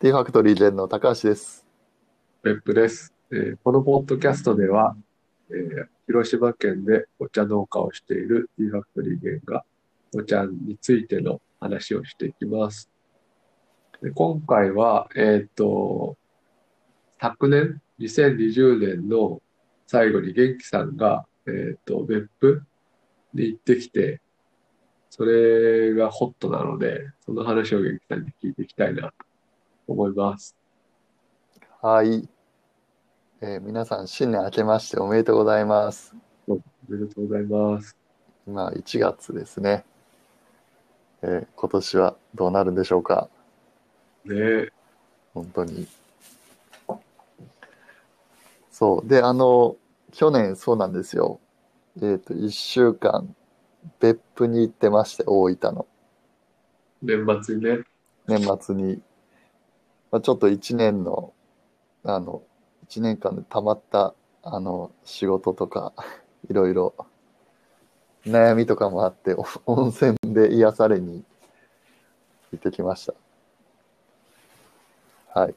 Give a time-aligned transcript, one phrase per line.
[0.00, 1.66] TEA FACTORY GEN の高橋です。
[2.44, 4.96] 別府です、えーこのポッドキャストでは、
[5.50, 9.64] えー広島県でお茶農家をしている TEA FACTORY GEN が
[10.14, 12.88] お茶についての話をしていきます。
[14.00, 16.16] で今回は、えっと、
[17.20, 19.42] 昨年、2020年の
[19.88, 22.62] 最後に玄機さんが、えっと、別府
[23.34, 24.20] に行ってきて、
[25.10, 29.27] それがホットなので、その話を元気さんに聞いていきたいなと
[29.88, 30.56] 思います。
[31.80, 32.28] はい。
[33.40, 36.14] えー皆さん、新年明けましておめでとうございます。
[36.48, 36.54] お
[36.88, 37.96] めでとうございます。
[38.46, 39.84] 今、1月ですね。
[41.22, 43.28] えー今年はどうなるんでしょうか？
[44.24, 44.68] ね
[45.34, 45.86] 本当に。
[48.70, 49.08] そう。
[49.08, 49.76] で、あの、
[50.12, 51.40] 去年そうなんですよ。
[52.00, 53.34] えっ、と、1週間、
[54.00, 55.86] 別府に行ってまして、大分の。
[57.02, 57.84] 年末にね、
[58.28, 59.02] 年末に、
[60.10, 61.32] まあ、ちょっと1年の、
[62.04, 62.42] あの、
[62.84, 65.92] 1年間でたまった、あの、仕事とか、
[66.48, 66.94] いろいろ、
[68.24, 69.34] 悩みとかもあって、
[69.66, 71.24] 温泉で癒されに
[72.52, 73.14] 行ってきました。
[75.40, 75.54] はい。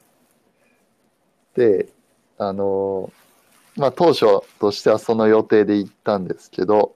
[1.54, 1.88] で、
[2.38, 3.10] あの、
[3.76, 4.26] まあ、当初
[4.58, 6.94] としてはその予定で行ったんですけど、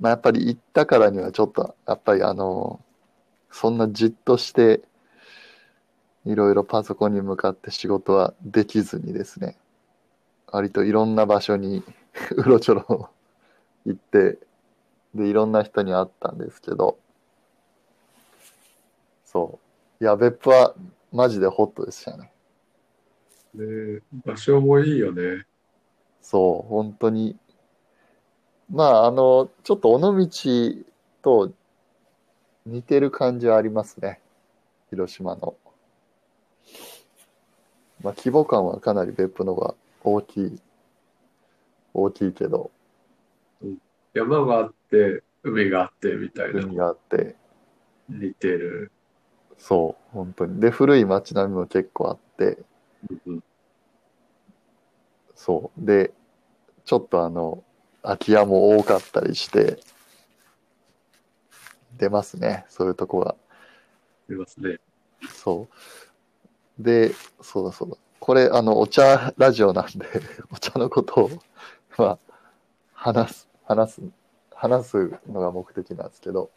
[0.00, 2.80] まあ、やっぱり行ったからにはちょっと、やっぱりあの、
[3.50, 4.82] そんなじっとして、
[6.26, 9.56] いろいろパソコンに向かって仕事はできずにですね、
[10.48, 11.84] 割といろんな場所に
[12.36, 13.10] うろちょろ
[13.84, 14.38] 行って、
[15.14, 16.98] で、いろんな人に会ったんですけど、
[19.24, 19.60] そ
[20.00, 20.04] う。
[20.04, 20.74] いや、別府は
[21.12, 22.32] マジでホットでしたね。
[23.54, 25.46] ね場所もいいよね。
[26.20, 27.36] そう、本当に。
[28.68, 30.28] まあ、あの、ちょっと尾道
[31.22, 31.52] と
[32.66, 34.20] 似てる感じはありますね。
[34.90, 35.56] 広島の。
[38.06, 40.60] まあ、規模感はかなり別府の方が大きい。
[41.92, 42.70] 大きいけど、
[44.14, 47.34] 山があって、海があってみたいな、海があって、
[48.08, 48.92] 似てる。
[49.58, 50.60] そう、本当に。
[50.60, 52.58] で、古い街並みも結構あって、
[53.26, 53.42] うん
[55.34, 55.84] そう。
[55.84, 56.12] で、
[56.84, 57.64] ちょっとあの、
[58.02, 59.80] 空き家も多かったりして、
[61.98, 62.66] 出ますね。
[62.68, 63.34] そういうとこが。
[64.30, 64.78] いますね。
[65.34, 65.74] そう。
[66.78, 67.96] で、そうだそうだ。
[68.20, 70.06] これ、あの、お茶ラジオなんで、
[70.52, 71.30] お茶のことを、
[71.96, 72.18] まあ、
[72.92, 74.02] 話す、話す、
[74.52, 76.50] 話すのが目的なんですけど、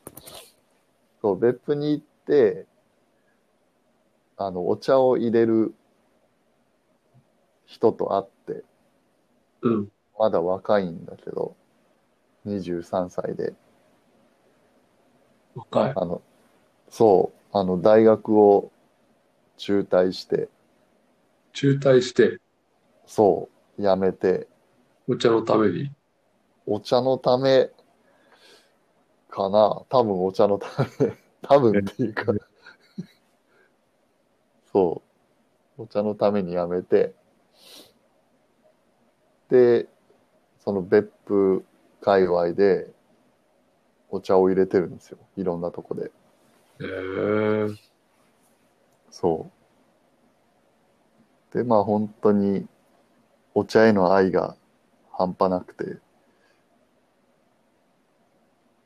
[1.21, 2.65] そう、別府に行って、
[4.37, 5.73] あの、お茶を入れる
[7.65, 8.63] 人と会って、
[9.61, 9.91] うん。
[10.17, 11.55] まだ若いんだけど、
[12.45, 13.53] 23歳で、
[15.55, 15.93] 若い。
[15.95, 16.21] あの、
[16.89, 18.71] そう、あの、大学を
[19.59, 20.49] 中退して、
[21.51, 22.39] 中退して、
[23.05, 24.47] そう、辞めて、
[25.07, 25.91] お茶のために？
[26.65, 27.69] お茶のため
[29.29, 29.83] かな。
[29.89, 30.67] 多分お茶のた
[30.99, 32.31] め、 多分っていうか、
[34.71, 35.01] そ
[35.77, 37.13] う、お茶のために辞めて、
[39.49, 39.89] で、
[40.59, 41.65] その別府
[41.99, 42.93] 界隈で
[44.09, 45.17] お茶を入れてるんですよ。
[45.35, 46.11] いろんなとこで。
[46.79, 47.75] えー、
[49.11, 49.49] そ
[51.51, 51.57] う。
[51.57, 52.67] で、まあ本当に
[53.53, 54.55] お茶への愛が
[55.11, 55.97] 半端なくて、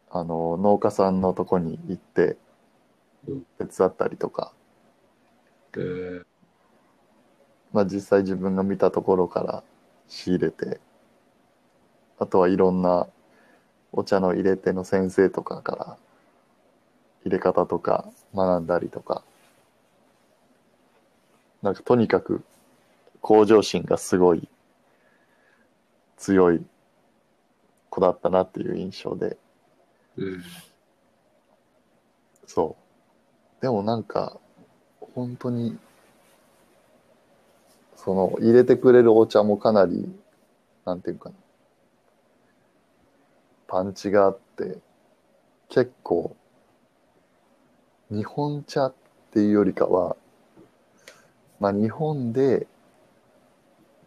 [0.10, 2.38] あの、農家さんのとこに行って
[3.28, 4.54] うん手伝ったりとか、
[5.76, 6.26] えー、
[7.72, 9.64] まあ実際自分が見たところから
[10.08, 10.80] 仕入れて、
[12.20, 13.08] あとはいろんな
[13.92, 15.98] お茶の入れ手の先生とかから
[17.24, 18.06] 入れ方とか
[18.36, 19.24] 学んだりとか、
[21.64, 22.44] なんかとにかく
[23.22, 24.48] 向上心がすごい
[26.18, 26.64] 強い
[27.90, 29.38] 子だったなっていう印象で、
[30.18, 30.44] うん。
[32.46, 32.76] そ
[33.60, 33.62] う。
[33.62, 34.38] でもなんか、
[35.16, 35.78] 本当に、
[37.96, 40.14] その、入れてくれるお茶もかなり、
[40.86, 41.36] なんていうかな、
[43.68, 44.80] パンチがあって、
[45.70, 46.36] 結構、
[48.10, 48.94] 日本茶っ
[49.32, 50.18] ていうよりかは、
[51.60, 52.68] まあ日本で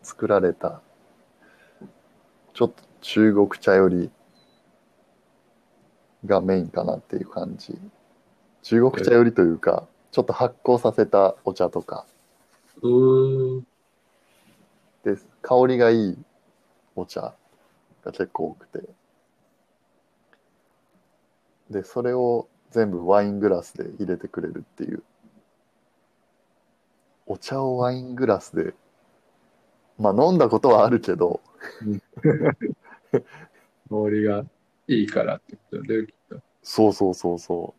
[0.03, 0.81] 作られた、
[2.55, 4.11] ちょっと中国茶より
[6.25, 7.79] がメインかなっていう感じ。
[8.63, 12.07] 中国茶よりというか、ちょっと発酵させたお茶とか、
[12.83, 13.67] うーん。
[15.05, 16.19] で、香りがいい
[16.95, 17.35] お茶
[18.05, 18.89] が結構多くて。
[21.71, 25.03] で、それを全部ワイングラスで入れてくれるっていう
[27.27, 28.75] お茶をワイングラスで、
[29.99, 31.41] まあ飲んだことはあるけど、
[33.13, 33.21] 香
[34.11, 34.45] りが
[34.87, 36.41] いいからってことだね、きっと。
[36.63, 37.75] そうそうそうそ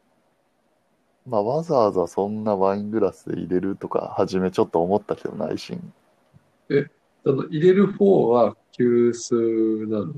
[1.25, 1.29] う。
[1.29, 5.93] まあわざわざそんなワイングラスで入れるとか、初めちょっと思ったけど、内心。
[7.23, 10.13] その入れる方は急須なの？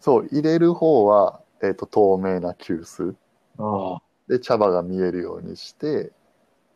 [0.00, 3.14] そう、入れる方は、えっと、透明な急須。
[3.58, 4.02] ああ。
[4.28, 6.12] で、茶葉が見えるようにして、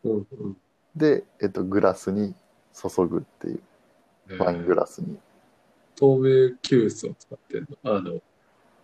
[0.03, 0.57] うんうん。
[0.95, 2.35] で、えっと、グラスに
[2.73, 5.17] 注ぐっていう、ワイングラスに。
[5.95, 7.97] 透明急須を使ってるの？
[7.97, 8.21] あの、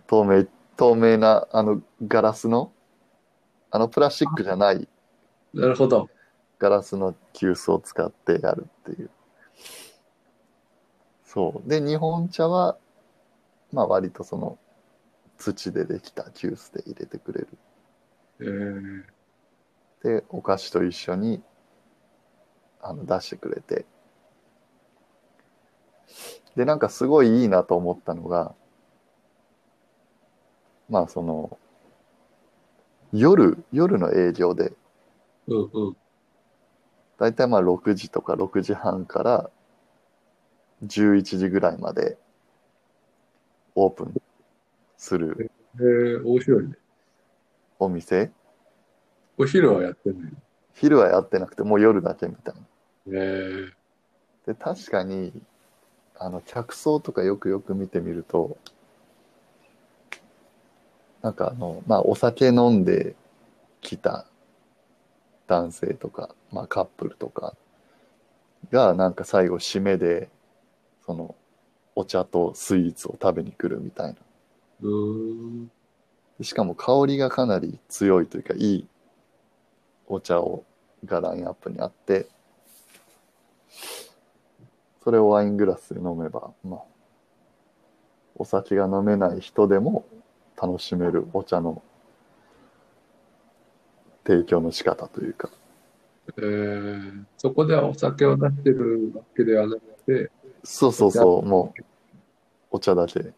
[0.07, 0.45] 透明、
[0.77, 2.71] 透明な、あの、ガラスの、
[3.71, 4.87] あの、プラスチックじゃない
[5.53, 6.09] なるほど。
[6.59, 9.09] ガラスの急須を使ってやるっていう。
[11.23, 11.69] そう。
[11.69, 12.77] で、日本茶は、
[13.71, 14.57] まあ割とその、
[15.37, 17.47] 土でできた急須で入れてくれる。
[18.39, 19.03] えー、
[20.03, 21.41] で、お菓子と一緒に、
[22.87, 23.85] あの、出してくれて。
[26.55, 28.53] で、なんかすごいいいなと思ったのが、
[30.87, 31.57] まあその、
[33.11, 34.73] 夜、夜の営業で、
[35.47, 35.97] うんうん。
[37.17, 39.49] だいたいまあ6時とか6時半から
[40.85, 42.17] 11時ぐらいまで
[43.73, 44.13] オープン
[44.97, 46.75] するえー、面白いね。
[47.79, 48.31] お店
[49.37, 50.31] お昼はやってない
[50.73, 52.61] 昼はやってなくてもう夜だけみたいな。
[53.07, 53.71] えー、
[54.47, 55.31] で確かに
[56.17, 58.57] あの客層とかよくよく見てみると
[61.21, 63.15] なんかあのまあお酒飲んで
[63.81, 64.25] きた
[65.47, 67.55] 男性とか、まあ、カップルとか
[68.71, 70.29] がなんか最後締めで
[71.05, 71.35] その
[71.95, 74.15] お茶とスイーツを食べに来るみたいな。
[76.41, 78.87] しかも香りがかなり強いというかいい
[80.07, 80.65] お茶を
[81.05, 82.27] がラインアップにあって
[85.05, 86.79] それをワイングラスで飲めばまあ
[88.33, 90.03] お酒が飲めない人でも
[90.59, 91.83] 楽しめるお茶の
[94.25, 95.51] 提供の仕方というか。
[96.37, 100.31] えー、そこではお酒を出してるわけではなくて、
[100.63, 101.83] そうそうそうもう
[102.71, 103.19] お茶だけ。
[103.21, 103.33] で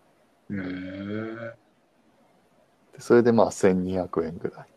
[0.49, 1.53] えー、
[2.97, 4.67] それでまあ1200円ぐらい。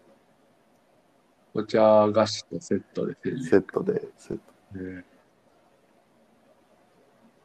[1.54, 4.42] お茶菓子とセットで1000円セットでセット。
[4.74, 5.19] えー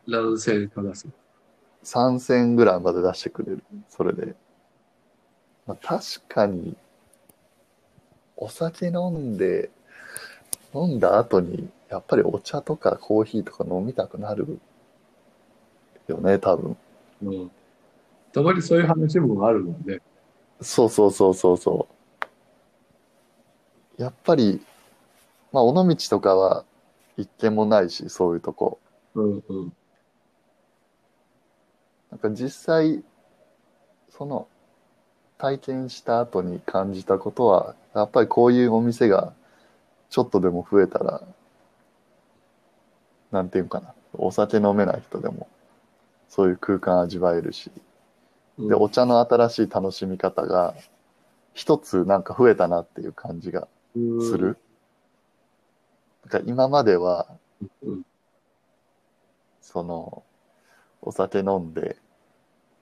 [0.08, 1.08] 何千か出す。
[1.84, 3.64] 3000円ぐらいまで出してくれる。
[3.90, 4.36] それで。
[5.68, 6.76] まあ、確かに、
[8.38, 9.70] お酒飲んで、
[10.74, 14.60] 飲んだ後に、やっぱりお茶とかコーヒーとか飲みたくなる
[16.08, 16.78] よね、多分。
[17.24, 17.52] うん。
[18.34, 20.02] たまにそういう話もあるもんね。
[20.62, 21.88] そうそうそうそうそ
[23.98, 24.02] う。
[24.02, 24.62] やっぱり、
[25.52, 26.66] まあ、尾道とかは
[27.18, 28.80] 一軒もないし、そういうとこ。
[29.14, 29.74] うんうん。
[32.16, 33.04] なんか実際、
[34.10, 34.48] その
[35.38, 39.34] 体験した後に感じたことは、やっぱりこういうお店が
[40.10, 41.22] ちょっとでも増えたら、
[43.32, 45.50] なんていうかな、お酒飲めない人でも
[46.30, 47.70] そういう空間味わえるし、
[48.58, 48.68] うん。
[48.70, 50.74] で、お茶の新しい楽しみ方が
[51.54, 54.22] 一つなんか増えたなっていう感じがうん。
[54.22, 54.58] する。
[56.24, 57.28] なんか今までは、
[57.84, 58.06] うん。
[59.62, 60.24] その、
[61.02, 61.98] お酒飲んで、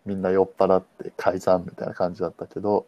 [0.05, 2.85] みんな酔っ払って解散みたいな感じだったけど、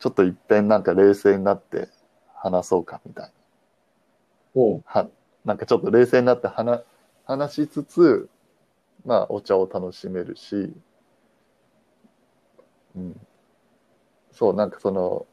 [0.00, 1.88] ちょっといっぺんなんか冷静になって
[2.34, 3.32] 話そうかみたいな。
[4.54, 5.08] おうは
[5.44, 6.82] なんかちょっと冷静になって話
[7.24, 8.28] 話しつつ、
[9.04, 10.72] まあお茶を楽しめるし、
[12.96, 13.20] うん。
[14.32, 15.26] そう、なんかその、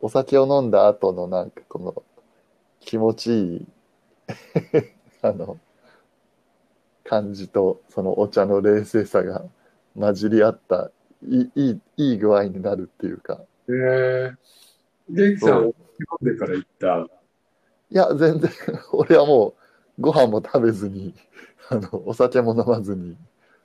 [0.00, 2.02] お酒を飲んだ後のなんかこの
[2.80, 3.66] 気持ちいい
[5.22, 5.58] あの、
[7.08, 9.44] 感じとそのお茶の冷静さが
[9.98, 10.90] 混じり合った
[11.26, 14.36] いいいいいい具合になるっていうか、えー、
[15.08, 15.72] 元気さん、ん
[16.20, 17.08] でから行った？
[17.90, 18.50] いや、全然、
[18.92, 19.54] 俺はも
[19.98, 21.14] う、ご飯も食べずに、
[21.70, 23.16] あの、お酒も飲まずに、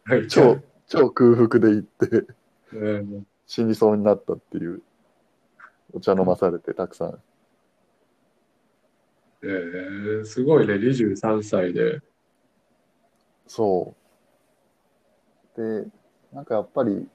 [0.05, 2.25] はい超、超空腹で行って、
[2.73, 4.81] えー死にそうになったっていう、
[5.91, 7.21] お茶飲まされてたくさん。
[9.43, 11.99] えー、すごいね、23歳で。
[13.53, 13.93] そ
[15.57, 15.61] う。
[15.83, 15.85] で、
[16.31, 17.05] なんかやっぱり、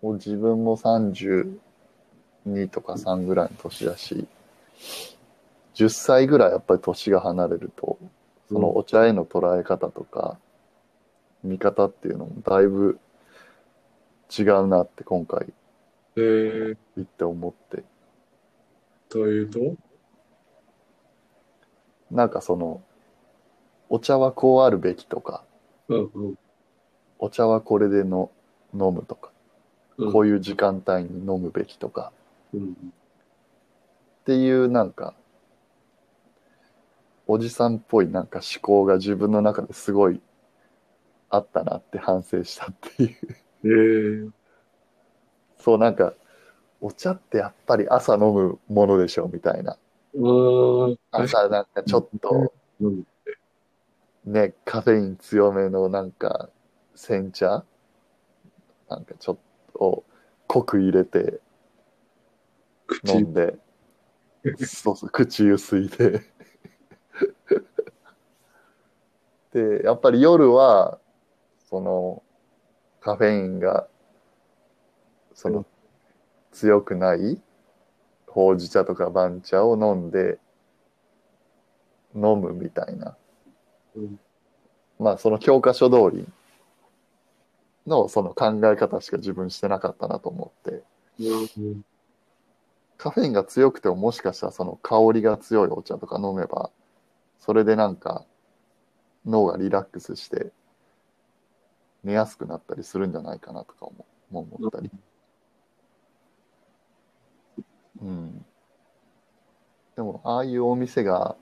[0.00, 1.58] もう自分も32
[2.70, 4.26] とか3ぐらいの年だし、
[5.74, 7.98] 10歳ぐらいやっぱり年が離れると、
[8.48, 10.38] そのお茶への捉え方とか、
[11.44, 12.98] 見方っていうのもだいぶ
[14.34, 15.52] 違うなって今回
[16.16, 17.84] えー、行って思って。
[19.10, 19.76] というと？
[22.10, 22.80] なんかその、
[23.90, 25.44] お茶はこうあるべきとか、
[25.88, 26.34] うんうん
[27.22, 28.30] お茶はこれでの
[28.72, 29.30] 飲むとか、
[29.98, 30.12] うん。
[30.12, 32.12] こういう時間帯に飲むべきとか、
[32.54, 32.70] うん。
[32.70, 35.14] っていうなんか、
[37.26, 40.22] おじさんっぽいなんか思考が自分の中ですごい
[41.28, 43.36] あったなって反省したっていう。
[43.64, 44.30] えー、
[45.58, 46.14] そうなんか、
[46.80, 49.76] お茶ってやっぱり朝飲むものでしょみたいな。
[51.10, 53.04] 朝なんかちょっとうん。
[54.24, 56.50] ね、カフェイン強めのなんか
[56.94, 57.64] 煎茶？
[58.88, 59.38] なんかちょっ
[59.72, 60.04] と
[60.46, 61.40] 濃く入れて
[62.86, 63.56] 口飲んで、
[64.66, 66.22] そうそう、口ゆすいで。
[69.52, 70.98] で、やっぱり夜は、
[71.68, 72.22] その、
[73.00, 73.88] カフェインが、
[75.34, 75.64] その、
[76.52, 77.40] 強くない
[78.26, 80.38] ほうじ茶とか番茶を飲んで、
[82.14, 83.16] 飲むみたいな。
[84.98, 86.26] まあ、その教科書通り
[87.86, 90.82] のその考え方しか自分してなかったなと思って。
[92.96, 96.70] カフェインが強くてももしかしたらその香りが強いお茶とか飲めば
[97.38, 98.26] それでなんか
[99.24, 100.52] 脳がリラックスして
[102.04, 104.90] 寝やすくなったりするんじゃないかなとかもも思ったり、
[108.02, 108.44] うん、
[109.96, 111.36] でもああいうお店が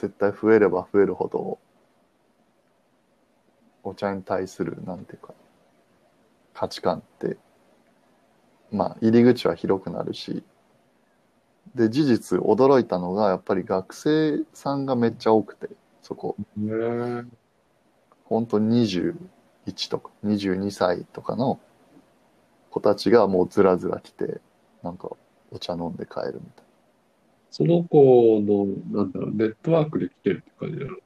[0.00, 1.58] 絶対増えれば増えるほど
[3.82, 5.34] お茶に対するなんていうか
[6.54, 7.36] 価値観って
[8.72, 10.44] まあ、入り口は広くなるし、
[11.74, 15.68] で、事実驚いたのが、やっぱり学生さんがめっちゃ多くて、
[16.02, 16.36] そこ、
[18.24, 21.58] 本当に21とか22歳とかの
[22.70, 24.40] 子たちがもうずらずら来て、
[24.82, 25.10] なんか
[25.50, 26.64] お茶飲んで帰るみたい
[27.50, 30.96] その子の、なんだろう、ネットワークで来てるって感じだろな。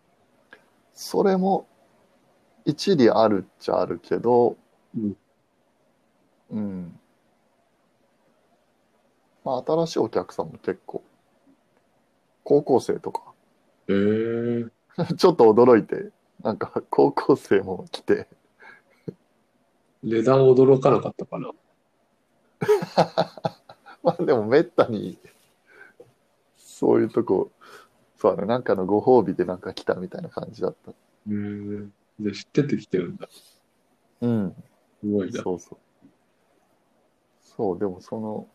[0.93, 1.67] それも
[2.65, 4.57] 一理あるっちゃあるけど、
[4.97, 5.17] うん。
[6.51, 7.01] うん。
[9.45, 11.03] まあ、新しいお客さんも結構、
[12.43, 13.23] 高校生とか、
[13.89, 14.71] えー、
[15.17, 16.11] ちょっと驚いて、
[16.43, 18.29] なんか高校生も来て、
[20.03, 21.53] 値段驚かなかったかな。
[24.03, 25.19] まあでもめったに、
[26.75, 27.53] そういうとこ、
[28.17, 30.91] そうだね、なんかのご褒美でなんか来たみたいな感じだった。
[31.29, 31.89] えー、
[32.19, 33.29] で、知ってて来てるんだ。
[34.23, 34.55] うん。
[35.01, 35.41] すごいな。
[35.41, 35.79] そうそう。
[37.41, 38.49] そう、でもその、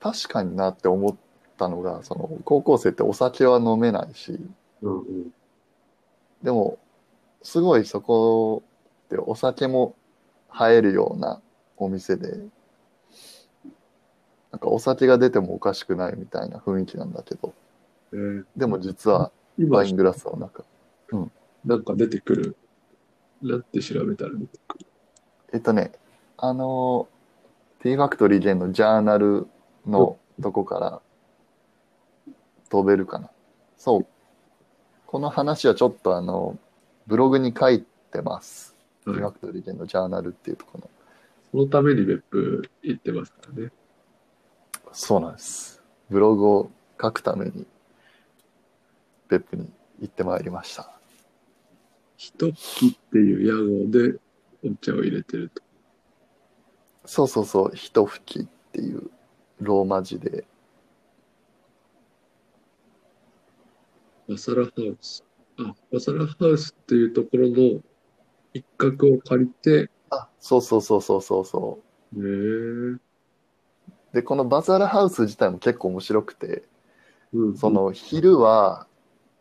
[0.00, 1.16] 確かになって思っ
[1.56, 4.38] たのが、その、高校生ってお酒は飲めないし、
[4.82, 5.32] うんうん。
[6.42, 6.78] でも、
[7.42, 8.62] すごいそこ
[9.06, 9.96] ってお酒も
[10.60, 11.40] 映えるような
[11.78, 12.38] お店で、
[14.56, 17.52] なんかお酒が出てもおかしくないみたいな雰囲気なんだけど、
[18.14, 20.64] えー、でも実は今ワイングラスの中。
[21.62, 22.56] なんか出てくる。
[23.42, 24.86] なんて調べたら出てくる？
[25.52, 25.92] えっとね、
[26.38, 27.06] あの、
[27.82, 29.46] ティーファクトリーでのジャーナル
[29.86, 31.02] のとこから
[32.70, 33.28] 飛べるかな。
[33.76, 34.06] そう。
[35.06, 36.56] この話はちょっとあの、
[37.06, 38.74] ブログに書いてます。
[39.04, 39.32] ティーファはい。
[39.34, 40.90] クトリーでのジャーナルっていうところの。
[41.52, 43.70] そのために別府行ってますからね。
[44.92, 45.82] そうなんです。
[46.10, 47.66] ブログを書くために、
[49.28, 50.92] 別府に行ってまいりました。
[52.16, 54.18] ひときっていう屋号で
[54.64, 55.62] お茶を入れてると。
[57.04, 59.10] そうそうそう、ひと吹きっていう
[59.60, 60.46] ローマ字で、
[64.28, 65.24] マサラハウス。
[65.58, 67.80] あ、マサラハウスっていうところの
[68.52, 71.78] 一角を借りて、あ、そうそうそうそうそうそ
[72.12, 72.18] う。
[72.18, 73.05] ねえ。
[74.16, 76.64] で、このバザーラハウス自体も結構面白くて、
[77.34, 77.56] うん。
[77.58, 78.86] その昼は、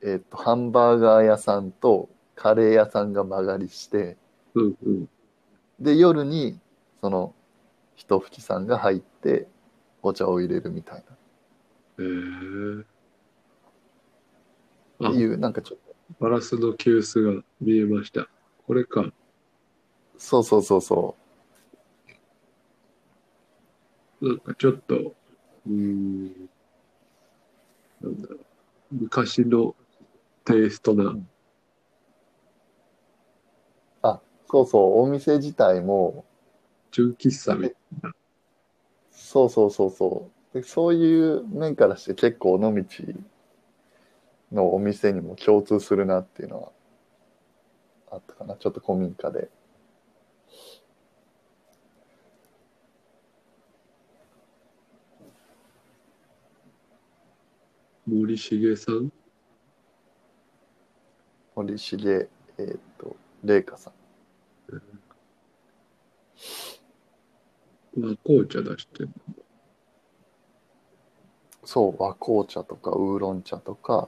[0.03, 4.17] えっと、ハンバーガー屋さんとカレー屋さんが間借りして、
[4.53, 5.09] うんうん。
[5.79, 6.59] で、夜に、
[6.99, 7.33] その、
[7.95, 9.47] ひと吹きさんが入って、
[10.01, 11.01] お茶を入れるみたいへ
[12.01, 12.05] え。
[15.07, 18.27] っていう、なんかちょっと、ガラスの急須が見えました。
[18.67, 19.05] これか。
[20.17, 21.15] そうそうそうそ
[24.25, 26.49] なんかちょっと、うーん、
[28.01, 28.39] なんだろう。
[28.91, 29.75] 昔の
[30.45, 31.03] テイストな。
[31.05, 31.23] う。
[34.01, 36.25] あ、そうそう、お店自体も、
[36.91, 38.13] 純喫茶みたいな。
[39.11, 40.53] そうそうそうそう。
[40.53, 42.71] でそういう面からして結構尾道
[44.51, 46.71] のお店にも共通するなっていうのは
[48.11, 48.55] あったかな。
[48.55, 49.49] ちょっと古民家で。
[58.15, 59.11] 森重さん？
[61.53, 63.93] 森重、えっ、と、玲香さん。
[67.97, 69.09] 和紅茶出してる。
[71.65, 74.07] そう、和紅茶とかウーロン茶とか、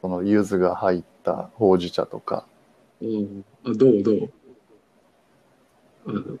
[0.00, 2.46] その柚子が入ったほうじ茶とか、
[3.02, 3.44] うん。
[3.66, 4.02] あ、どう？
[4.02, 4.30] どう？
[6.06, 6.38] あの、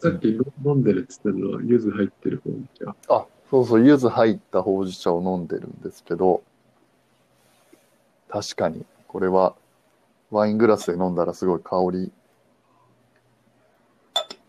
[0.00, 2.96] さっきの飲んでるって言ったのは、柚子入ってる方じゃ。
[3.08, 6.42] あ、そうそう、柚子入ったほうじ茶を飲んでるんですけど、
[8.28, 9.54] 確かに、これは、
[10.30, 12.12] ワイングラスで飲んだらすごい香り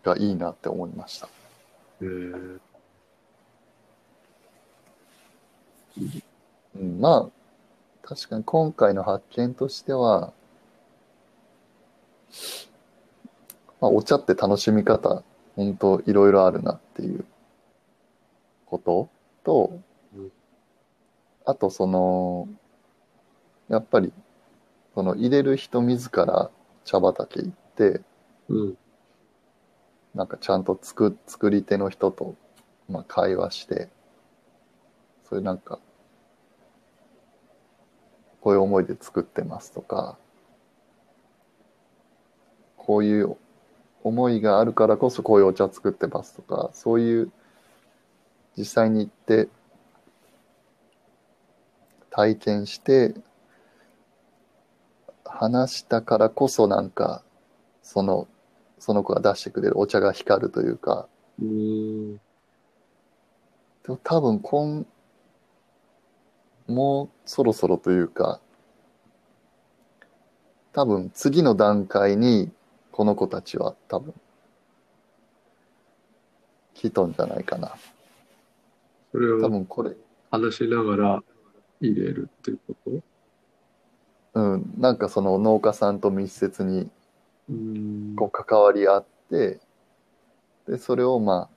[0.02, 1.28] がいいなって思いました。
[2.02, 2.60] えー、
[6.76, 10.32] うん、まあ、確かに今回の発見としては、
[13.80, 15.22] まあ、お茶って楽しみ方、
[15.56, 17.24] 本当いろいろあるなっていう
[18.70, 19.10] こと
[19.42, 19.80] と
[20.14, 20.32] うん、
[21.44, 22.48] あとその、
[23.68, 24.12] やっぱり、
[24.94, 26.50] その入れる人自ら
[26.84, 28.00] 茶畑行って、
[28.48, 28.78] うん。
[30.14, 32.34] なんかちゃんと作作り手の人と、
[32.88, 33.88] まあ、会話して、
[35.28, 35.78] そういうなんか、
[38.40, 40.18] こういう思いで作ってますとか、
[42.76, 43.36] こういう
[44.02, 47.30] 思いがあるからこそこういうお茶作ってますとか、そういう
[48.60, 49.48] 実際に行って
[52.10, 53.14] 体験して
[55.24, 57.22] 話したからこそなんか
[57.82, 58.28] その
[58.78, 61.08] その子が出してくれるお茶が光るというか、
[61.40, 62.14] うーん。
[62.16, 62.20] で
[63.88, 64.86] も多分今、
[66.66, 68.40] もうそろそろというか、
[70.72, 72.50] 多分次の段階に
[72.92, 74.14] この子たちは多分
[76.74, 77.74] 来とんじゃないかな。
[79.12, 79.96] 多それを分これ、
[80.30, 81.22] 話しながら
[81.80, 83.02] 入れるっていうこと？
[84.34, 86.90] うん、なんかその農家さんと密接に
[87.48, 88.16] うーん。
[88.16, 89.60] こう関わり合って、
[90.68, 91.48] で、それをま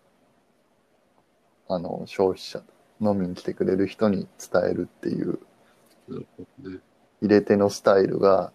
[1.68, 2.64] あ、あの、消費者、
[3.00, 5.40] 飲みに来てくれる人に伝えるっていう
[6.08, 6.80] なるほどね。
[7.22, 8.52] 入れ手のスタイルが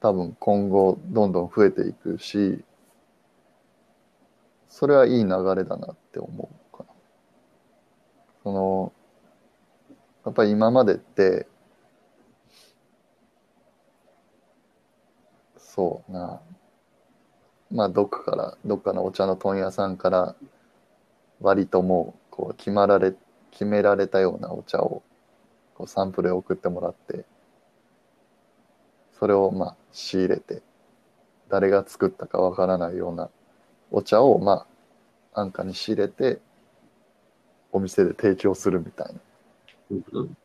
[0.00, 2.64] 多分今後どんどん増えていくし、
[4.68, 6.61] それはいい流れだなって思う。
[8.42, 8.92] その、
[10.24, 11.46] やっぱり今までって、
[15.56, 16.40] そうな、
[17.70, 20.36] まあどっかから、どっかのお茶の問屋さんから
[21.40, 23.14] 割ともうこう決まられ、
[23.50, 25.02] 決められたようなお茶を
[25.74, 27.24] こうサンプルで送ってもらって、
[29.18, 30.62] それをまあ仕入れて、
[31.48, 33.30] 誰が作ったかわからないような
[33.90, 34.66] お茶をま
[35.34, 36.40] あ安価に仕入れて、
[37.72, 39.20] お店で提供するみたいな。
[40.12, 40.36] うん。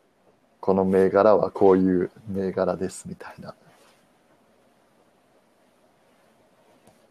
[0.60, 3.52] この銘柄はこういう銘柄ですみたいな。
[3.52, 3.56] っ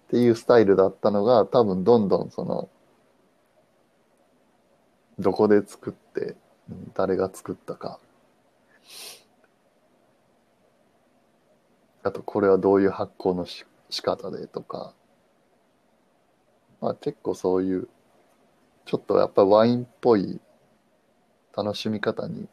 [0.08, 2.68] ていうスタイルだったのが多分どんどんその
[5.18, 6.36] どこで作って
[6.94, 7.98] 誰が作ったか
[12.02, 14.94] あとこれはどういう発酵のし仕方でとか
[16.80, 17.88] まあ結構そういう
[18.86, 20.40] ちょっとやっぱりワインっぽい
[21.54, 22.48] 楽しみ方に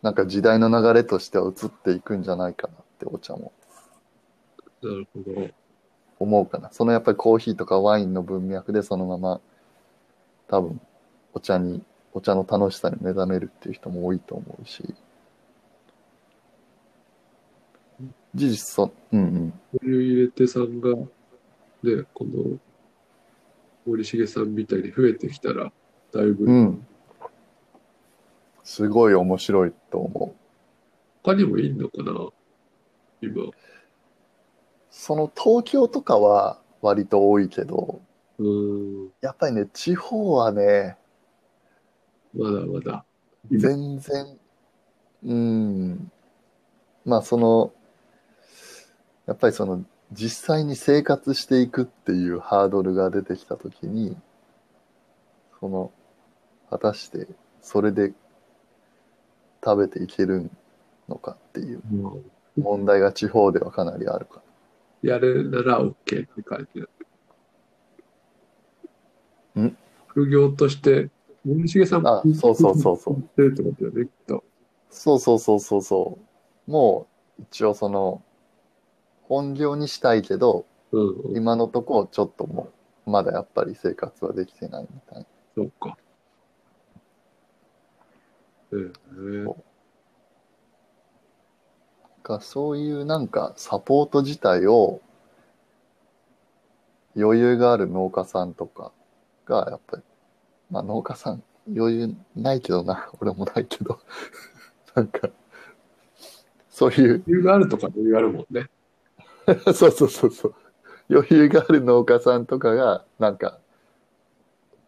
[0.00, 3.52] なんか時代の流れとしては移っていくんじゃないかなってお茶も
[4.82, 5.48] なるほど。
[6.18, 6.70] 思うかな。
[6.72, 9.40] そのやっぱりコーヒーとかワインの文脈でそのまま
[10.48, 10.80] 多分
[11.32, 14.94] お茶に、お茶の楽しさに目覚めるっていう人も多いと思うし。
[18.34, 19.50] 事実そ、うんうん。
[19.50, 21.06] こういう入れ手さんが、ね、
[22.12, 22.58] この
[23.86, 25.72] 森重さんみたいに増えてきたら、
[26.12, 26.86] だいぶ、うん。
[28.62, 30.34] すごい面白いと思う。
[31.22, 32.28] 他にもいいのかな？
[33.20, 33.50] 今。
[34.90, 38.00] その東京とかは割と多いけど、
[38.38, 40.96] うーん、やっぱりね、地方はね、
[42.32, 43.04] まだまだ。
[43.50, 44.38] 全然、
[45.24, 46.12] うん、
[47.04, 47.72] まあその、
[49.26, 49.84] やっぱりその
[50.14, 54.16] 実際に生活していくっていうハードルが出てきたときに、
[55.60, 55.90] その、
[56.70, 57.28] 果たして
[57.60, 58.12] それで
[59.64, 60.50] 食べていける
[61.08, 61.82] のかっていう
[62.58, 64.42] 問題が地方ではかなりあるか
[65.02, 66.78] やるなら OK って書いてあ
[69.56, 69.62] る。
[69.62, 69.76] ん？
[70.08, 71.10] 副業として、
[71.44, 74.44] 森重さんあそうそうそうそうしてるってことだよね、きっと。
[74.90, 76.18] そうそうそうそうそ
[76.66, 76.70] う。
[76.70, 77.06] も
[77.38, 78.22] う一応その、
[79.28, 82.72] 本業にしたいけど、うん、うん、今のところちょっとも
[83.06, 85.26] う、まだやっぱり生活はできてないみたいな。
[85.54, 85.96] そうか。
[88.70, 89.54] うん
[92.24, 95.00] がそういうなんかサポート自体を
[97.16, 98.92] 余裕がある農家さんとか
[99.46, 100.02] がやっぱり
[100.70, 101.42] まあ農家さん
[101.76, 104.00] 余裕ないけどな 俺もないけど
[104.94, 105.28] なんか
[106.70, 108.68] そういう余裕があるとか余裕あるもんね。
[109.74, 110.54] そうそうそうそう。
[111.10, 113.58] 余裕がある農家さんとかがなんか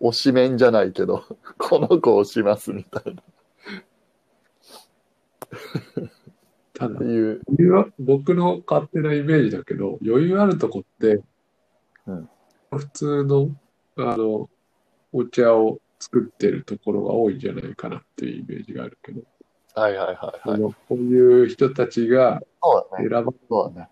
[0.01, 1.25] 推しメンじゃないけど
[1.59, 3.23] この子推しますみたいな。
[6.75, 6.97] ただ
[7.99, 11.23] 僕の勝手なイメージだけど、余裕あるとこって、
[12.07, 12.29] うん。
[12.71, 13.51] 普通の、
[13.97, 14.51] あの、
[15.12, 19.23] お茶を作ってるところが多いんじゃないかなっていうイメージがあるけど、
[19.75, 20.40] はいはいはいはい。
[20.45, 22.42] あのこういう人たちが
[22.99, 23.88] 選ばれそうだね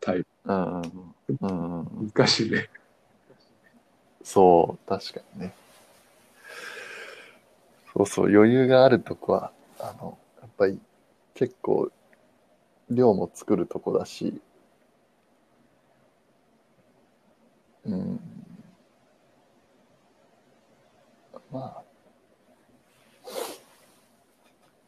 [0.00, 2.68] タイプ、うんうんうんうんうん難しいね。
[4.22, 5.52] そう、確かにね。
[7.92, 10.78] そうそう、余裕があるとこは、あの、やっぱり
[11.34, 11.90] 結構
[12.90, 14.40] 量も作るとこだし、
[17.84, 18.20] うん。
[21.52, 21.82] まあ、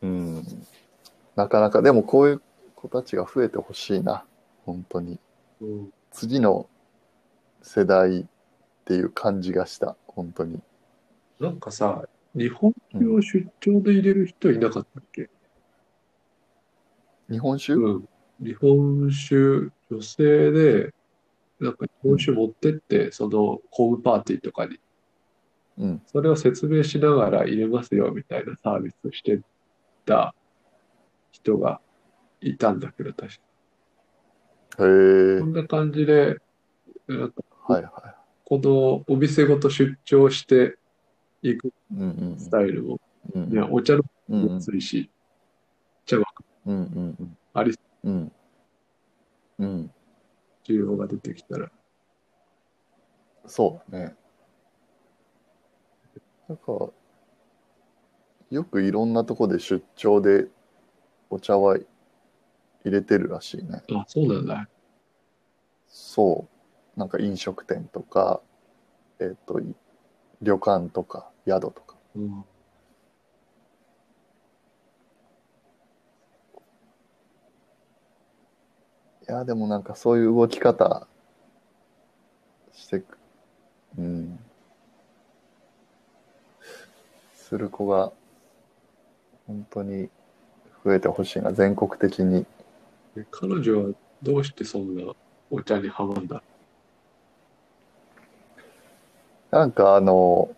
[0.03, 0.45] うん。
[1.37, 2.43] なかなか、でもこういう
[2.77, 4.25] 子たちが増えてほしいな、
[4.65, 5.19] 本当に。
[5.61, 6.69] うん次の
[7.63, 8.25] 世代っ
[8.85, 10.61] ていう感じがした、本当に。
[11.39, 15.31] なんかさ、日本酒を出張で入れる人いなかったっけ、
[17.31, 18.09] 日本酒、うん、
[18.41, 20.95] 日本酒、女性で、
[21.61, 24.79] なんか日本酒持ってって、そのホームパーティーとかに、
[25.79, 26.03] うん。
[26.07, 29.41] それを説明しながら入れますよみたいなサービスをして
[30.05, 30.35] た
[31.31, 31.81] 人が
[32.41, 33.50] いたんだけど、確か。
[34.81, 36.39] こんな感じで、
[37.67, 38.15] はいは
[38.45, 40.79] このお店ごと出張して
[41.43, 41.73] いくい。
[41.93, 43.01] うんうんスタイルも、
[43.35, 43.53] うん。
[43.53, 45.11] いや、お茶のうんうん安いし、
[46.07, 46.25] 茶は
[46.67, 46.81] うんう
[47.23, 48.33] んありうん。
[49.59, 49.91] うん。
[50.65, 51.71] 需要が出てきたら、
[53.47, 54.15] そうだね。
[56.49, 56.91] なんか、
[58.51, 60.49] よくいろんなとこで出張で
[61.29, 61.77] お茶は
[62.85, 63.83] 入れてるらしいね。
[63.93, 64.69] あ、そうなんだ。
[65.89, 66.47] そ
[66.97, 66.99] う。
[66.99, 68.41] なんか飲食店とか、
[69.19, 69.75] えっ、と、い
[70.43, 71.97] 旅館とか宿とか。
[72.17, 72.45] うん
[79.29, 81.07] いや、でもなんかそういう動き方
[82.73, 83.17] してく、
[83.97, 84.39] うん。
[87.35, 88.11] する子が、
[89.47, 90.09] 本当に
[90.85, 92.45] 増えてほしいな、全国的に。
[93.17, 95.13] で彼女はどうしてそんな
[95.51, 96.43] お茶にハマんだ？
[99.51, 100.55] なんかあの、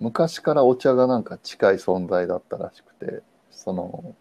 [0.00, 4.14] 昔からお茶がなんか近い存在だったらしくて、その、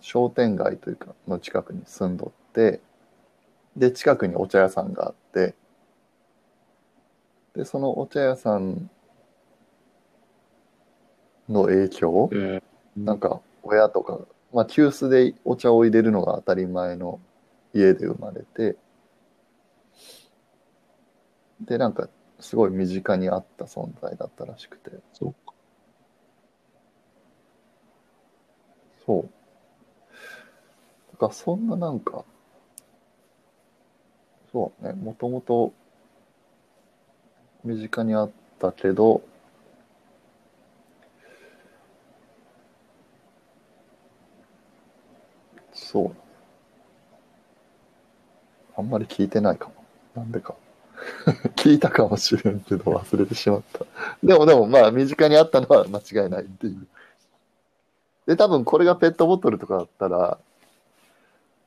[0.00, 2.80] 商店街というか、の近くに住んどって、
[3.76, 5.56] で、近くにお茶屋さんがあって、
[7.56, 8.88] で、そのお茶屋さん
[11.48, 12.30] の影響？
[12.32, 12.62] えー。
[12.96, 14.20] なんか親とか、
[14.54, 17.20] まあ急須でお茶を入れるのが当たり前の
[17.74, 18.76] 家で生まれて、
[21.60, 25.54] で、なんかすごい身近にあった存在だったらしくて、そうか。
[29.04, 29.28] そう。
[31.12, 32.24] だからそんななんか、
[34.52, 35.72] そうね、もともと
[37.64, 39.22] 身近にあったけど、
[45.94, 46.12] そう。
[48.76, 49.74] あんまり聞いてないかも。
[50.16, 50.56] なんでか。
[51.54, 53.86] 聞いたかもしれんけど忘れてしまった。
[54.24, 56.88] でもでもまあ身近にあったのは間違いないっていう。
[58.26, 60.38] で、多分これがペットボトルとかだったら、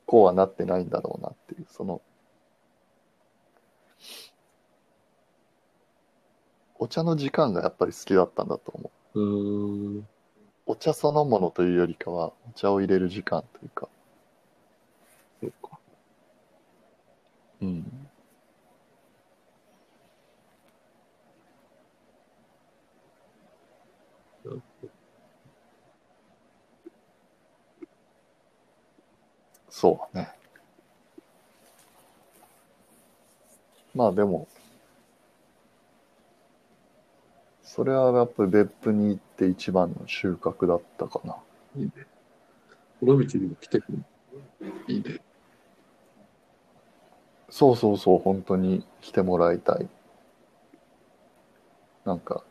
[0.04, 2.02] こうはなってないんだろうなっていう、その、
[6.78, 9.98] お茶の時間がやっぱり好きだったんだと思う。
[10.00, 10.04] う。
[10.66, 13.88] お茶そのものというよりかは、お茶を入れる時間というか、
[15.40, 15.78] そうか。
[17.60, 18.08] うん。
[29.70, 30.32] そうだね。
[33.94, 34.48] まあでも、
[37.62, 41.36] それはやっぱり別府に行って一番の収穫だったかな。
[41.76, 41.92] いいね。
[42.98, 44.04] この道にも来てくる。
[44.88, 45.20] いいね。
[47.58, 49.88] そうそうそう、本当に来てもらいたい。
[52.04, 52.44] なんか、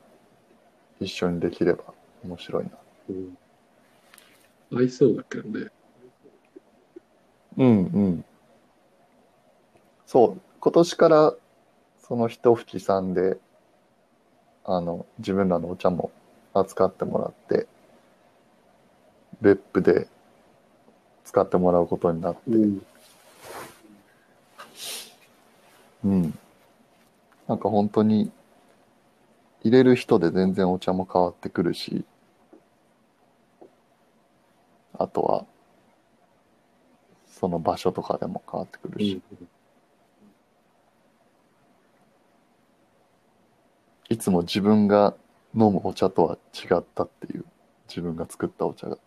[1.00, 1.86] 一緒にできれば
[2.26, 2.72] 面白いな。
[3.12, 3.38] うん。
[4.78, 5.68] 合いそうだけどね。
[7.56, 8.26] うんうん。
[10.06, 11.34] そう、今年から
[12.00, 13.38] その一吹さんで、
[14.66, 16.12] あの、自分らのお茶も
[16.54, 17.66] 扱ってもらって、
[19.40, 20.10] 別府で
[21.24, 22.86] 使ってもらうことになって、うん。
[26.04, 26.38] うん。
[27.48, 28.32] なんか本当に、
[29.64, 32.06] 入れる人で全然お茶も変わってくるし、
[34.94, 35.46] あとは、
[37.28, 39.22] その場所とかでも変わってくるし、
[44.10, 45.16] いつも自分が
[45.54, 47.46] 飲むお茶とは違ったっていう、
[47.88, 48.98] 自分が作ったお茶が。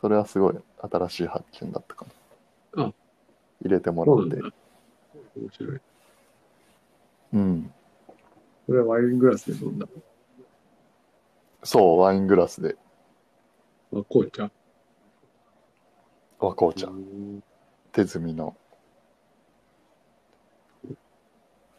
[0.00, 0.58] それはすごい
[0.90, 2.06] 新しい発見だったか
[2.76, 2.84] な。
[2.84, 2.92] あ
[3.62, 4.36] 入れてもらって。
[5.36, 5.80] 面白い。
[7.34, 7.74] うん。
[8.66, 9.86] これはワイングラスで飲んだ。
[11.64, 12.76] そう、ワイングラスで
[13.92, 14.50] あ、紅茶。
[16.38, 17.42] 和紅茶う、ん
[17.92, 18.56] 手摘みの。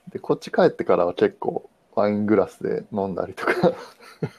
[0.10, 3.74] で、こっち帰ってからは結構ワイングラスで飲んだりとか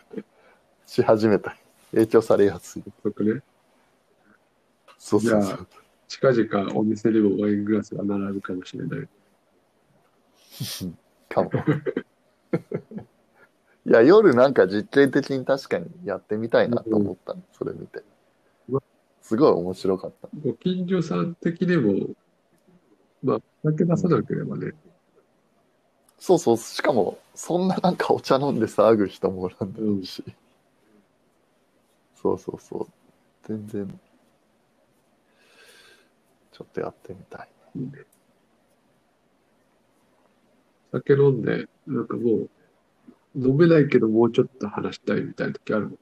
[0.87, 1.57] し始めた。
[1.93, 2.85] 影響されやすい。
[3.03, 3.15] そう
[4.99, 5.67] そうじゃそう。
[6.09, 9.09] 近々お店にもワイングラスが並ぶかもしれない。
[11.37, 11.51] かも。
[13.87, 18.03] いや、夜なんか実験的に確かにやってみたいなと思ったの、それ見て。
[19.21, 20.29] すごい面白かった。
[20.43, 22.15] ご近所さん的にも、
[23.23, 24.73] まあ、酒出さなければね、
[26.19, 30.25] そうそう、しかも、そんななんかお茶飲んで騒ぐ人もおらんだろうし。
[32.15, 32.87] そうそうそう。
[33.47, 34.01] 全然、
[36.53, 37.49] ちょっとやってみたい。
[37.77, 38.05] いいね。
[40.93, 42.51] 酒飲んで、なんかもう、
[43.37, 45.99] 飲めないけどもうちょっと話したいみたいな時あるもん。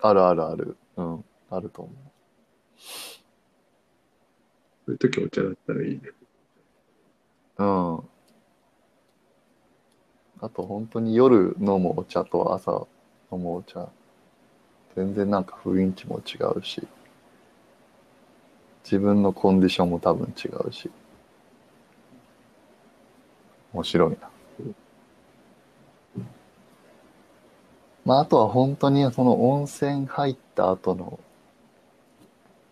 [0.00, 0.76] あるあるある。
[0.96, 1.94] うん、あると思う。
[4.86, 6.00] そういう時お茶だったらいいね。
[7.58, 7.96] うん。
[10.40, 12.86] あと本当に夜飲むお茶と朝
[13.32, 13.88] 飲むお茶、
[14.96, 16.86] 全然なんか雰囲気も違うし、
[18.84, 20.90] 自分のコンディションも多分違うし、
[23.74, 24.30] 面白いな。
[28.04, 31.18] まああとは本当にその温泉入った後の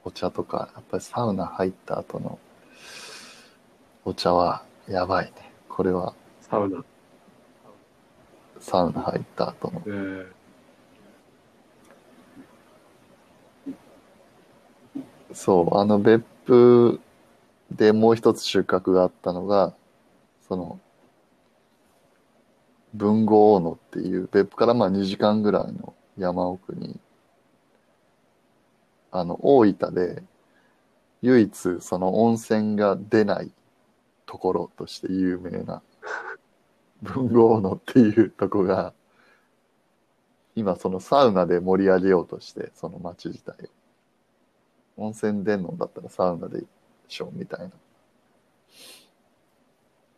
[0.05, 2.38] お茶とか、やっぱりサウナ入った後の
[4.05, 5.33] お茶はやばいね。
[5.69, 6.85] これはサウナ。
[8.61, 10.27] サウナ入った後のえー、
[15.33, 17.01] そう、あの別府
[17.73, 19.75] でもう一つ収穫があったのが、
[20.47, 20.79] その、
[22.94, 26.98] 豊後大野っていう、別府からまあ2時間ぐらいの山奥に、
[29.11, 30.22] あの、大分で
[31.22, 33.52] 唯一その温泉が出ない
[34.26, 35.83] ところとして有名な、
[37.02, 38.92] 豊後大野っていうとこが、
[40.55, 43.68] 今そのサウナで盛り上げようとして、その町自体を。
[45.05, 46.64] 温泉出んのだったらサウナで
[47.09, 47.70] しょみたいな。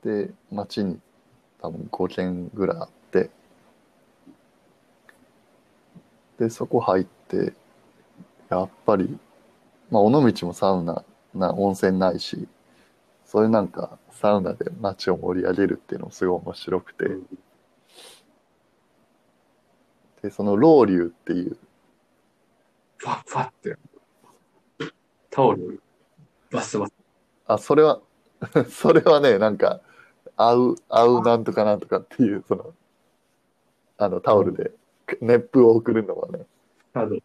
[0.02, 0.98] で、町に
[1.64, 3.30] 多分5軒ぐらいあって、
[6.38, 7.54] で、そこ入って、
[8.50, 9.18] やっぱり、
[9.90, 11.02] まあ、尾道もサウナ、
[11.34, 12.46] な、温泉ないし、
[13.24, 17.04] そういうなんか、サウナで街を盛り上げるっていうのもすごい面白くて、
[20.20, 21.56] で、そのロウリュっていう、
[22.98, 23.78] ファッファって。
[25.30, 25.80] タオル、
[26.50, 26.92] バスバス。
[27.46, 28.02] あ、それは、
[28.68, 29.80] それはね、なんか、
[30.36, 32.74] 合う、合うなんとかなんとかっていう、その、
[33.98, 34.72] あの、タオルで
[35.20, 36.46] 熱風を送るのはね、
[36.92, 37.18] あの、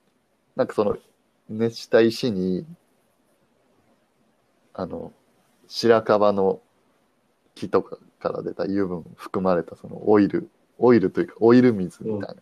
[0.56, 0.98] なんかその、
[1.50, 2.66] 熱した石に、
[4.74, 5.12] あの、
[5.68, 6.62] 白樺の
[7.56, 12.42] 木とかから出た油分含まれたそのオイル、オイルというかオイル水みたいな、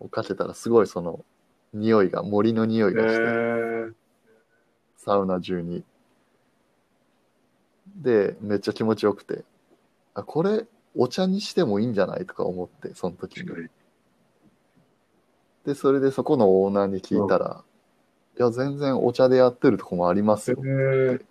[0.00, 1.24] をかけたらすごいその、
[1.72, 3.92] 匂いが、森の匂いえがして、ー、
[4.96, 5.84] サウナ中に。
[7.96, 9.44] で、めっちゃ気持ちよくて、
[10.14, 13.46] あ、これ、お茶にしてもいいんじゃないとか思って、その時に。
[15.64, 17.64] で、それでそこのオーナーに聞いたら、
[18.38, 20.60] いや、全然お茶でやってるとこもありますえよ。
[20.62, 21.24] ー、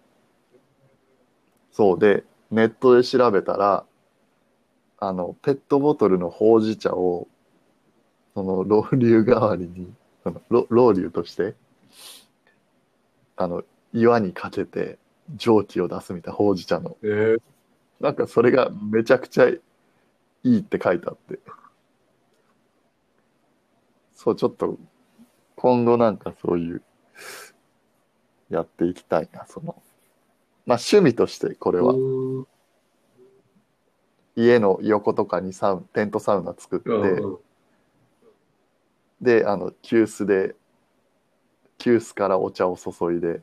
[1.71, 3.85] そうで、ネットで調べたら、
[4.97, 7.27] あの、ペットボトルのほうじ茶を、
[8.33, 11.55] その、ロウリュ代わりに、そのロロウリュとして、
[13.35, 14.97] あの、岩にかけて
[15.35, 16.97] 蒸気を出すみたいな、ほうじ茶の。
[17.01, 17.07] え。
[17.07, 17.41] ー、
[17.99, 19.59] なんかそれがめちゃくちゃい
[20.43, 21.39] いって書いてあって。
[24.13, 24.77] そう、ちょっと、
[25.55, 26.81] 今後なんかそういう、
[28.49, 29.81] やっていきたいな、その、
[30.65, 31.95] まあ趣味としてこれは、
[34.35, 37.37] 家の横とかにサウンテントサウナ作って、うん。
[39.21, 40.55] で、あの、急須で、
[41.77, 43.41] 急須からお茶を注いで、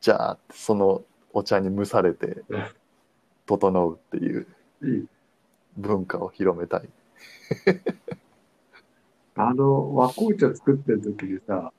[0.00, 2.64] じゃあ、そのお茶に蒸されてうん、
[3.46, 4.46] 整うっていう。
[5.76, 6.88] 文化を広めたい。
[9.36, 11.72] あの、和紅茶作ってる時にさ、はいはいはい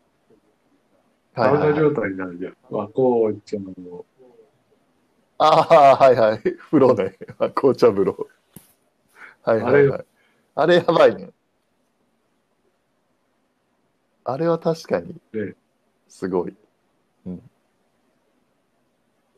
[1.33, 2.57] サウナ状態になるじゃん。
[2.69, 4.05] 和紅茶の、
[5.37, 6.39] ああ、はいはい。
[6.39, 7.17] 風呂ね。
[7.39, 8.27] あ紅茶風呂。
[9.43, 10.05] はいはいはい。
[10.55, 11.31] あれやばいね。
[14.23, 15.55] あれは確かにね、
[16.07, 16.55] すごい。
[17.25, 17.50] うん。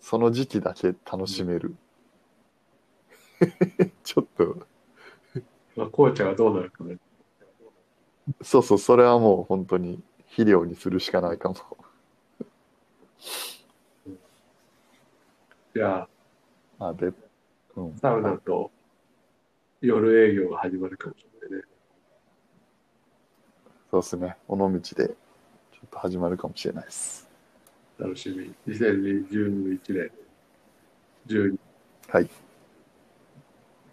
[0.04, 1.78] その時期だけ楽しめる。
[4.04, 4.68] ちょっと、
[5.78, 6.98] 和紅茶がどうなるかね。
[8.42, 11.56] そうそう、それはもう本当に肥料にするしかないかも。
[15.74, 16.00] じゃ
[16.80, 17.13] あ、あ、で、
[17.78, 17.98] うん。
[17.98, 18.72] サウナと
[19.80, 21.66] 夜営業が始まるかもしれないね。
[23.89, 24.36] そうですね。
[24.50, 25.16] 尾道でちょっ
[25.89, 27.33] と始まるかもしれないです。
[27.97, 28.53] 楽しみ。
[28.73, 30.12] 2021年
[31.27, 31.58] 12
[32.10, 32.29] はい。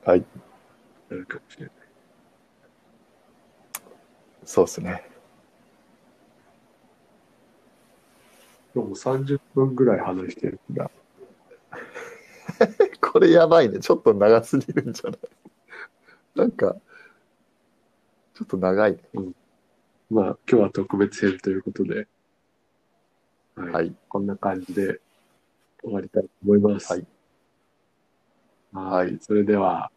[0.04, 0.24] はい。
[1.10, 1.74] なるかもしれない。
[4.44, 5.04] そうですね。
[8.74, 10.60] 今日も30分ぐらい話してる。
[13.00, 13.78] これやばいね。
[13.80, 15.20] ちょっと長すぎるんじゃない？
[16.36, 16.76] なんか、
[18.34, 18.98] ちょっと長いね。
[20.10, 22.06] まあ、今日は特別編ということで、
[23.60, 23.72] はい。
[23.72, 23.94] はい。
[24.08, 25.00] こんな感じで
[25.82, 26.92] 終わりたいと思います。
[26.92, 27.06] はい。
[28.72, 29.18] はい。
[29.20, 29.90] それでは、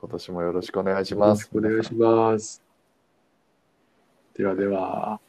[0.00, 1.50] 今年もよろしくお願いしよろします。
[1.50, 2.62] くお願いします。
[4.34, 5.20] ではでは。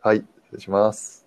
[0.00, 0.18] はい。
[0.18, 1.23] 失礼します。